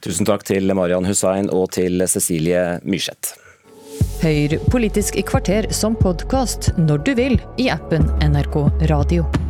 Tusen 0.00 0.26
takk 0.26 0.44
til 0.44 0.72
Marian 0.74 1.06
Hussein 1.06 1.50
og 1.50 1.72
til 1.72 2.02
Cecilie 2.06 2.80
Myrseth. 2.84 3.36
Hør 4.22 4.56
Politisk 4.70 5.18
kvarter 5.26 5.68
som 5.74 5.94
podkast 5.98 6.72
når 6.78 7.04
du 7.06 7.12
vil 7.18 7.36
i 7.58 7.68
appen 7.70 8.06
NRK 8.22 8.64
Radio. 8.90 9.47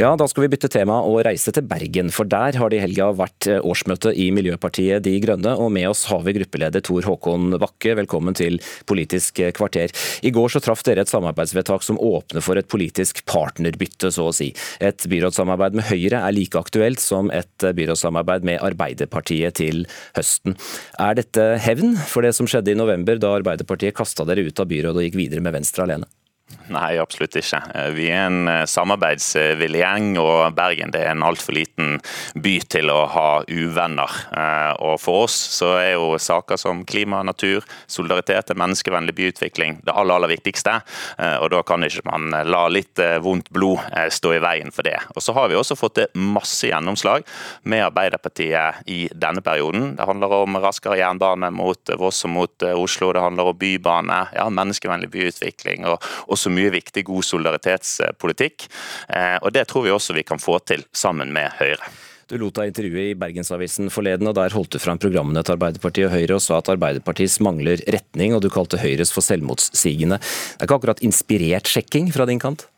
Ja, 0.00 0.14
da 0.16 0.24
skal 0.24 0.46
vi 0.46 0.54
bytte 0.54 0.70
tema 0.72 0.94
og 1.04 1.18
reise 1.26 1.52
til 1.52 1.66
Bergen, 1.68 2.08
for 2.08 2.24
der 2.24 2.56
har 2.56 2.70
det 2.72 2.78
i 2.78 2.80
helga 2.80 3.10
vært 3.12 3.44
eh, 3.52 3.58
årsmøte 3.60 4.14
i 4.16 4.30
Miljøpartiet 4.32 5.02
De 5.04 5.12
Grønne, 5.20 5.50
og 5.60 5.68
med 5.74 5.90
oss 5.90 6.06
har 6.08 6.22
vi 6.24 6.32
gruppeleder 6.38 6.80
Tor 6.80 7.04
Håkon 7.04 7.58
Bakke. 7.60 7.92
Velkommen 7.98 8.32
til 8.38 8.56
Politisk 8.88 9.42
kvarter. 9.58 9.92
I 10.24 10.32
går 10.32 10.54
så 10.54 10.62
traff 10.64 10.80
dere 10.88 11.04
et 11.04 11.12
samarbeidsvedtak 11.12 11.84
som 11.84 12.00
åpner 12.00 12.40
for 12.40 12.56
et 12.56 12.70
politisk 12.72 13.20
partnerbytte, 13.28 14.08
så 14.08 14.30
å 14.30 14.32
si. 14.32 14.48
Et 14.80 15.04
byrådssamarbeid 15.12 15.76
med 15.76 15.90
Høyre 15.90 16.22
er 16.24 16.32
like 16.32 16.56
aktuelt 16.56 17.04
som 17.04 17.28
et 17.36 17.68
byrådssamarbeid 17.68 18.48
med 18.48 18.64
Arbeiderpartiet 18.70 19.58
til 19.60 19.84
høsten. 20.16 20.56
Er 20.96 21.20
dette 21.20 21.44
hevn 21.66 21.92
for 22.08 22.24
det 22.24 22.32
som 22.40 22.48
skjedde 22.48 22.72
i 22.72 22.80
november, 22.80 23.20
da 23.20 23.36
Arbeiderpartiet 23.36 24.00
kasta 24.00 24.24
dere 24.24 24.48
ut 24.48 24.64
av 24.64 24.72
byrådet 24.72 24.96
og 24.96 25.10
gikk 25.10 25.20
videre 25.26 25.44
med 25.44 25.58
Venstre 25.60 25.84
alene? 25.84 26.08
Nei, 26.70 27.00
absolutt 27.02 27.34
ikke. 27.34 27.58
Eh, 27.74 27.88
vi 27.96 28.06
er 28.12 28.28
en 28.28 28.48
eh, 28.48 28.64
samarbeidsvillig 28.70 29.80
gjeng, 29.82 30.12
og 30.22 30.54
Bergen 30.54 30.92
er 30.94 31.08
en 31.10 31.24
altfor 31.26 31.56
liten 31.56 31.96
by 32.38 32.52
til 32.70 32.92
å 32.94 33.00
ha 33.10 33.28
uvenner. 33.48 34.18
Eh, 34.30 34.72
og 34.86 35.00
For 35.02 35.24
oss 35.26 35.34
så 35.56 35.72
er 35.80 35.96
jo 35.96 36.14
saker 36.20 36.60
som 36.60 36.84
klima, 36.86 37.24
natur, 37.26 37.66
solidaritet 37.90 38.52
og 38.54 38.60
menneskevennlig 38.62 39.16
byutvikling 39.18 39.80
det 39.86 39.94
aller, 39.94 40.14
aller 40.14 40.30
viktigste. 40.30 40.76
Og 41.40 41.48
Da 41.50 41.62
kan 41.66 41.82
ikke 41.84 42.04
man 42.06 42.30
la 42.46 42.60
litt 42.70 43.00
vondt 43.22 43.48
blod 43.52 43.80
stå 44.12 44.34
i 44.36 44.40
veien 44.42 44.70
for 44.74 44.86
det. 44.86 44.96
Og 45.16 45.22
Så 45.24 45.34
har 45.34 45.48
vi 45.50 45.56
også 45.58 45.76
fått 45.78 45.98
masse 46.14 46.68
gjennomslag 46.68 47.24
med 47.64 47.84
Arbeiderpartiet 47.88 48.86
i 48.86 49.08
denne 49.12 49.42
perioden. 49.42 49.96
Det 49.98 50.06
handler 50.06 50.34
om 50.42 50.58
raskere 50.62 51.00
jernbane 51.00 51.50
mot 51.54 51.94
Voss 51.98 52.24
og 52.28 52.34
mot 52.34 52.66
Oslo, 52.70 53.12
det 53.12 53.24
handler 53.24 53.50
om 53.50 53.58
bybane, 53.58 54.20
ja, 54.36 54.46
menneskevennlig 54.48 55.10
byutvikling. 55.10 55.88
og, 55.88 55.98
og 56.28 56.39
så 56.40 56.52
mye 56.52 56.72
viktig, 56.74 57.04
god 57.08 57.26
solidaritetspolitikk. 57.28 58.68
Eh, 59.08 59.36
og 59.40 59.52
Det 59.52 59.66
tror 59.68 59.86
vi 59.86 59.94
også 59.94 60.16
vi 60.16 60.26
kan 60.26 60.40
få 60.40 60.58
til 60.64 60.86
sammen 60.92 61.34
med 61.36 61.52
Høyre. 61.60 61.92
Du 62.30 62.36
lot 62.38 62.54
deg 62.54 62.70
intervjue 62.70 63.08
i 63.10 63.14
Bergensavisen 63.18 63.90
forleden, 63.90 64.28
og 64.30 64.36
der 64.38 64.54
holdt 64.54 64.76
du 64.76 64.78
fram 64.78 65.00
programmene 65.02 65.42
til 65.42 65.56
Arbeiderpartiet 65.56 66.06
og 66.06 66.12
Høyre 66.14 66.36
og 66.38 66.44
sa 66.44 66.60
at 66.60 66.70
Arbeiderpartiet 66.70 67.40
mangler 67.42 67.82
retning, 67.90 68.36
og 68.36 68.44
du 68.44 68.46
kalte 68.54 68.78
Høyres 68.78 69.10
for 69.10 69.26
selvmotsigende. 69.26 70.20
Det 70.22 70.62
er 70.62 70.68
ikke 70.68 70.78
akkurat 70.78 71.02
inspirert 71.02 71.66
sjekking 71.66 72.12
fra 72.14 72.28
din 72.30 72.38
kant? 72.38 72.68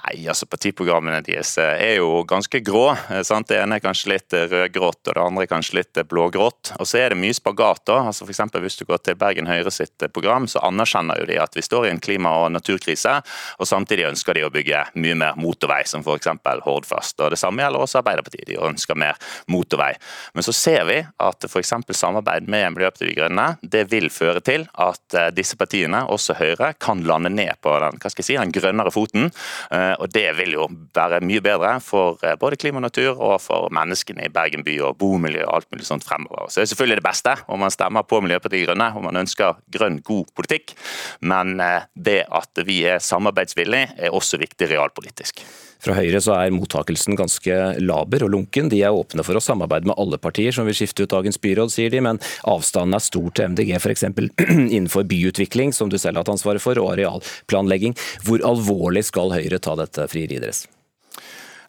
Nei, 0.00 0.22
altså 0.30 0.46
Partiprogrammene 0.48 1.20
deres 1.24 1.52
eh, 1.60 1.76
er 1.90 1.94
jo 1.98 2.22
ganske 2.28 2.60
grå. 2.64 2.86
Eh, 3.12 3.22
sant? 3.26 3.48
Det 3.50 3.58
ene 3.60 3.76
er 3.76 3.84
kanskje 3.84 4.14
litt 4.14 4.32
rødgrått, 4.32 4.50
rød-grått, 4.50 5.00
og 5.08 5.16
det 5.16 5.24
andre 5.24 5.44
er 5.44 5.50
kanskje 5.50 5.76
litt 5.80 6.00
blå-grått. 6.08 6.72
Og 6.78 6.88
Så 6.88 7.00
er 7.00 7.12
det 7.12 7.18
mye 7.20 7.36
spagat. 7.36 7.84
da. 7.90 7.98
Altså 8.08 8.24
for 8.24 8.32
eksempel, 8.32 8.62
Hvis 8.62 8.78
du 8.78 8.84
går 8.84 9.02
til 9.04 9.14
Bergen 9.16 9.46
Høyre 9.46 9.70
sitt 9.70 9.98
program, 10.12 10.46
så 10.46 10.62
anerkjenner 10.64 11.20
jo 11.20 11.26
de 11.26 11.38
at 11.40 11.54
vi 11.54 11.62
står 11.62 11.86
i 11.86 11.90
en 11.90 12.00
klima- 12.00 12.32
og 12.44 12.52
naturkrise, 12.52 13.22
og 13.58 13.66
samtidig 13.66 14.08
ønsker 14.08 14.34
de 14.34 14.44
å 14.44 14.50
bygge 14.50 14.84
mye 14.94 15.16
mer 15.16 15.34
motorvei, 15.36 15.86
som 15.86 16.00
f.eks. 16.00 16.28
Hordfast. 16.64 17.20
Og 17.20 17.30
Det 17.30 17.38
samme 17.38 17.62
gjelder 17.62 17.80
også 17.80 18.00
Arbeiderpartiet, 18.00 18.46
de 18.46 18.56
ønsker 18.56 18.96
mer 18.96 19.16
motorvei. 19.48 19.94
Men 20.34 20.42
så 20.42 20.52
ser 20.52 20.84
vi 20.84 20.98
at 21.18 21.44
f.eks. 21.44 21.72
samarbeid 21.92 22.48
med 22.48 22.74
Miljøpartiet 22.74 23.08
De 23.10 23.16
Grønne 23.20 23.58
det 23.62 23.90
vil 23.90 24.08
føre 24.10 24.40
til 24.40 24.68
at 24.78 25.34
disse 25.34 25.56
partiene, 25.56 26.06
også 26.08 26.34
Høyre, 26.38 26.74
kan 26.80 27.02
lande 27.04 27.30
ned 27.30 27.60
på 27.60 27.76
den, 27.80 27.98
hva 28.00 28.10
skal 28.10 28.22
jeg 28.22 28.30
si, 28.30 28.38
den 28.40 28.52
grønnere 28.52 28.92
foten 28.92 29.30
Eh, 29.70 29.89
og 29.98 30.12
Det 30.12 30.26
vil 30.38 30.54
jo 30.56 30.66
være 30.94 31.20
mye 31.24 31.42
bedre 31.44 31.72
for 31.84 32.20
eh, 32.26 32.36
både 32.40 32.58
klima 32.60 32.80
og 32.80 32.86
natur 32.88 33.18
og 33.18 33.40
for 33.42 33.70
menneskene 33.74 34.26
i 34.26 34.32
Bergen 34.32 34.64
by 34.66 34.76
og 34.86 34.98
bomiljø 35.00 35.44
og 35.46 35.60
alt 35.60 35.70
mulig 35.72 35.86
sånt 35.88 36.06
fremover. 36.06 36.48
Så 36.48 36.60
det 36.60 36.68
er 36.68 36.72
selvfølgelig 36.74 37.00
det 37.00 37.08
beste 37.08 37.36
om 37.48 37.62
man 37.64 37.74
stemmer 37.74 38.06
på 38.06 38.20
Miljøpartiet 38.24 38.60
De 38.60 38.66
Grønne 38.68 38.90
om 38.96 39.06
man 39.08 39.22
ønsker 39.22 39.58
grønn, 39.72 40.00
god 40.04 40.30
politikk. 40.36 40.74
Men 41.20 41.60
eh, 41.64 41.88
det 41.94 42.22
at 42.26 42.64
vi 42.66 42.82
er 42.90 43.02
samarbeidsvillige 43.02 43.96
er 43.96 44.14
også 44.16 44.40
viktig 44.40 44.70
realpolitisk. 44.70 45.44
Fra 45.80 45.96
Høyre 45.96 46.20
så 46.20 46.34
er 46.36 46.52
mottakelsen 46.54 47.16
ganske 47.18 47.58
laber 47.80 48.26
og 48.26 48.32
lunken. 48.34 48.68
De 48.72 48.82
er 48.84 48.96
åpne 48.96 49.24
for 49.26 49.38
å 49.38 49.44
samarbeide 49.44 49.88
med 49.88 49.96
alle 50.00 50.20
partier 50.20 50.54
som 50.54 50.68
vil 50.68 50.76
skifte 50.76 51.06
ut 51.06 51.12
dagens 51.12 51.40
byråd, 51.40 51.72
sier 51.72 51.92
de, 51.92 52.02
men 52.04 52.20
avstanden 52.48 52.98
er 52.98 53.04
stor 53.04 53.30
til 53.36 53.54
MDG 53.54 53.76
f.eks. 53.78 54.04
innenfor 54.76 55.08
byutvikling, 55.08 55.72
som 55.76 55.92
du 55.92 55.96
selv 55.98 56.18
har 56.18 56.24
hatt 56.24 56.34
ansvaret 56.34 56.62
for, 56.62 56.78
og 56.82 56.92
arealplanlegging. 56.94 57.96
Hvor 58.26 58.44
alvorlig 58.46 59.06
skal 59.08 59.32
Høyre 59.36 59.62
ta 59.62 59.78
dette 59.80 60.08
frieriet 60.12 60.44
deres? 60.44 60.66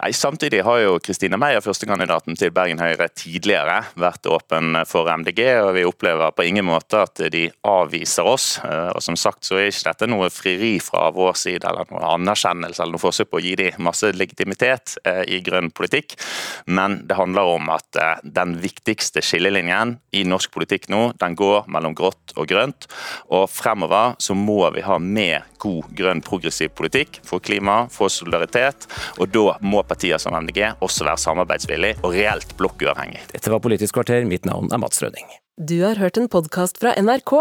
Nei, 0.02 0.14
Samtidig 0.14 0.64
har 0.66 0.80
jo 0.82 0.96
Kristina 0.98 1.38
Meyer, 1.38 1.62
førstekandidaten 1.62 2.34
til 2.34 2.50
Bergen 2.50 2.80
Høyre, 2.82 3.06
tidligere 3.14 3.84
vært 4.02 4.26
åpen 4.26 4.80
for 4.90 5.06
MDG, 5.06 5.42
og 5.62 5.76
vi 5.76 5.84
opplever 5.86 6.32
på 6.34 6.48
ingen 6.48 6.66
måte 6.66 7.04
at 7.06 7.22
de 7.30 7.44
avviser 7.70 8.26
oss. 8.26 8.56
Eh, 8.66 8.90
og 8.96 9.04
Som 9.06 9.14
sagt 9.14 9.46
så 9.46 9.60
er 9.60 9.70
ikke 9.70 9.92
dette 9.92 10.08
noe 10.10 10.32
frieri 10.34 10.72
fra 10.82 11.04
vår 11.14 11.38
side 11.38 11.70
eller 11.70 11.86
noe 11.94 12.02
anerkjennelse 12.16 12.82
eller 12.82 12.96
noe 12.98 13.04
forsøk 13.04 13.30
på 13.30 13.38
å 13.38 13.44
gi 13.46 13.54
dem 13.62 13.78
masse 13.86 14.10
legitimitet 14.16 14.96
eh, 15.06 15.22
i 15.38 15.38
grønn 15.46 15.70
politikk, 15.70 16.18
men 16.66 17.04
det 17.06 17.20
handler 17.22 17.54
om 17.54 17.70
at 17.70 18.02
eh, 18.02 18.26
den 18.26 18.58
viktigste 18.64 19.22
skillelinjen 19.22 20.00
i 20.18 20.26
norsk 20.26 20.50
politikk 20.58 20.90
nå, 20.90 21.12
den 21.22 21.38
går 21.38 21.70
mellom 21.70 21.94
grått 21.94 22.34
og 22.40 22.50
grønt. 22.50 22.90
Og 23.30 23.46
fremover 23.54 24.18
så 24.18 24.34
må 24.34 24.64
vi 24.74 24.82
ha 24.82 24.98
mer 24.98 25.46
god 25.62 25.94
grønn 25.94 26.26
progressiv 26.26 26.74
politikk 26.74 27.22
for 27.22 27.44
klima, 27.44 27.84
for 27.94 28.10
solidaritet, 28.10 28.90
og 29.22 29.30
da 29.30 29.60
må 29.62 29.86
partier 29.92 30.22
som 30.22 30.36
MDG 30.40 30.64
også 30.80 31.08
være 31.08 31.22
samarbeidsvillig 31.28 31.94
og 32.02 32.16
reelt 32.16 32.56
blokkuavhengig. 32.60 33.22
Dette 33.36 33.54
var 33.54 33.64
Politisk 33.64 34.00
kvarter, 34.00 34.26
mitt 34.28 34.48
navn 34.50 34.72
er 34.72 34.82
Mats 34.82 35.04
Røding. 35.04 35.28
Du 35.60 35.82
har 35.84 36.00
hørt 36.02 36.18
en 36.18 36.32
podkast 36.32 36.80
fra 36.82 36.96
NRK. 36.98 37.36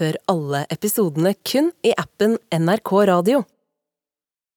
Hør 0.00 0.16
alle 0.32 0.64
episodene 0.72 1.34
kun 1.46 1.70
i 1.86 1.94
appen 2.00 2.38
NRK 2.52 2.92
Radio. 3.12 3.42